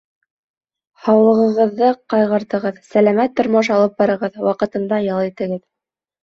[1.07, 5.63] Һаулығығыҙҙы ҡайғыртығыҙ, сәләмәт тормош алып барығыҙ, ваҡытында ял итегеҙ.